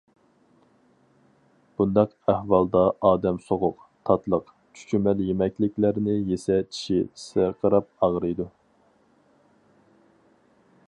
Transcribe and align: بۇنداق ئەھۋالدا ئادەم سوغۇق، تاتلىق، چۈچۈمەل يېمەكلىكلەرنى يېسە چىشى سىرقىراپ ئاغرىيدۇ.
بۇنداق 1.79 2.13
ئەھۋالدا 2.31 2.81
ئادەم 3.09 3.37
سوغۇق، 3.49 3.83
تاتلىق، 4.09 4.49
چۈچۈمەل 4.79 5.21
يېمەكلىكلەرنى 5.27 6.15
يېسە 6.31 6.57
چىشى 6.77 6.99
سىرقىراپ 7.25 7.95
ئاغرىيدۇ. 8.07 8.49